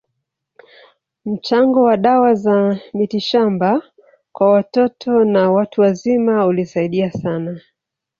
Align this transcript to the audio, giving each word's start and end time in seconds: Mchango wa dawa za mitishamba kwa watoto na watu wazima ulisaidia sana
Mchango 1.25 1.81
wa 1.83 1.97
dawa 1.97 2.33
za 2.33 2.77
mitishamba 2.93 3.81
kwa 4.31 4.51
watoto 4.53 5.25
na 5.25 5.51
watu 5.51 5.81
wazima 5.81 6.45
ulisaidia 6.45 7.11
sana 7.11 7.61